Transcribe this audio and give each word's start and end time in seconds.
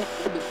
Gracias. 0.00 0.49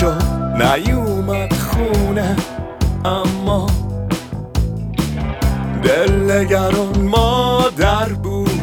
شد 0.00 0.22
نیومد 0.56 1.52
خونه 1.52 2.36
اما 3.04 3.66
دلگران 5.82 6.98
مادر 7.02 8.08
بود 8.12 8.62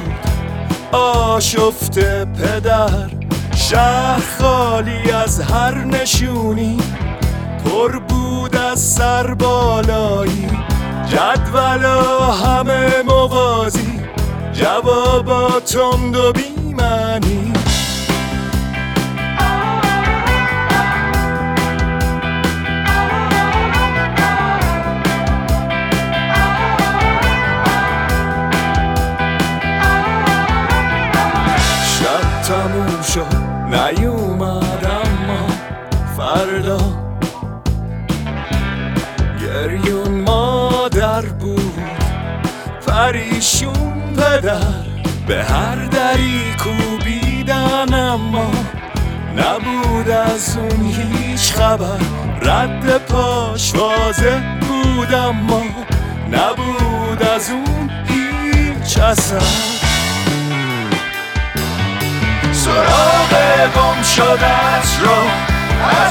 آشفته 0.92 2.26
پدر 2.26 3.10
شهر 3.56 4.22
خالی 4.40 5.12
از 5.12 5.42
هر 5.42 5.84
نشونی 5.84 6.78
پر 7.66 8.00
بود 8.00 8.56
از 8.56 8.80
سر 8.80 9.34
بالایی 9.34 10.50
جدول 11.08 11.86
همه 12.46 13.04
موازی 13.08 14.00
جوابا 14.54 15.60
تند 15.60 16.16
و 16.16 16.34
بیمنی 16.34 17.54
نیومد 33.72 34.86
اما 34.86 35.48
فردا 36.18 36.80
گریون 39.42 40.22
مادر 40.22 41.22
بود 41.22 41.80
پریشون 42.88 44.16
پدر 44.16 44.92
به 45.28 45.44
هر 45.44 45.86
دری 45.86 46.42
کوبیدن 46.64 47.94
اما 47.94 48.52
نبود 49.38 50.10
از 50.10 50.58
اون 50.58 50.86
هیچ 50.86 51.54
خبر. 51.54 52.00
رد 52.42 52.98
پاش 52.98 53.76
واضح 53.76 54.60
بود 54.60 55.14
اما 55.14 55.64
نبود 56.32 57.24
از 57.24 57.50
اون 57.50 57.90
هیچ 58.08 59.00
اثر. 59.00 59.42
سراغ 62.54 63.11
گم 63.68 64.04
شدت 64.04 65.00
رو. 65.04 65.18
از 66.06 66.11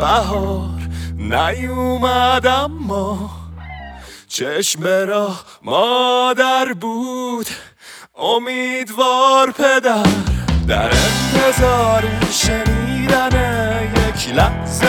بهار 0.00 0.80
نیومد 1.14 2.46
اما 2.46 3.30
چشم 4.28 4.84
راه 4.84 5.44
مادر 5.62 6.72
بود. 6.80 7.46
امیدوار 8.18 9.50
پدر 9.50 10.06
در 10.68 10.90
انتظار 10.90 12.04
شنیدن 12.32 13.32
یک 13.94 14.34
لحظه 14.34 14.86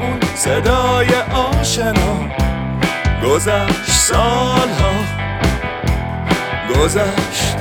اون 0.00 0.20
صدای 0.36 1.08
آشنا. 1.34 2.30
گذشت 3.24 3.90
سالها 3.90 4.92
گذشت 6.74 7.56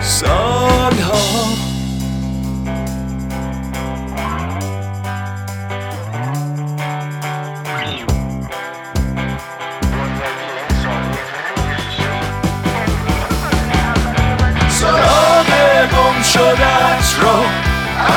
سالها. 0.00 1.69
شدت 16.32 17.14
رو 17.20 17.44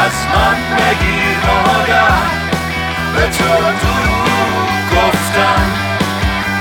از 0.05 0.15
من 0.33 0.85
نگیر 0.85 1.37
مادر. 1.47 2.33
به 3.15 3.37
تو 3.37 3.53
دروغ 3.81 4.89
گفتم. 4.91 5.71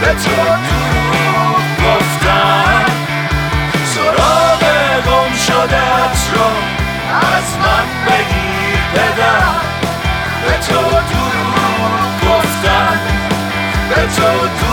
به 0.00 0.06
تو 0.06 0.36
دروغ 0.44 1.60
گفتم. 1.84 2.84
سراغ 3.84 4.60
گم 5.06 5.36
شدت 5.36 6.18
رو 6.34 6.48
از 7.36 7.56
من 7.62 7.86
بگیر 8.06 8.78
پدر. 8.94 9.54
به 10.42 10.66
تو 10.66 10.82
دروغ 10.90 12.20
گفتم. 12.20 12.98
به 13.88 14.02
تو 14.16 14.48
دروغ 14.48 14.71